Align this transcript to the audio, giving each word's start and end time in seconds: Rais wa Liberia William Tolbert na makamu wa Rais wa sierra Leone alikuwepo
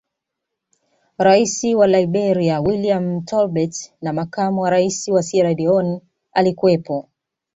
Rais 1.25 1.63
wa 1.79 1.87
Liberia 1.87 2.61
William 2.61 3.21
Tolbert 3.25 3.77
na 4.01 4.13
makamu 4.13 4.61
wa 4.61 4.69
Rais 4.69 5.07
wa 5.07 5.23
sierra 5.23 5.53
Leone 5.53 6.01
alikuwepo 6.33 7.09